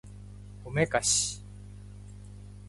[0.65, 1.43] おめかし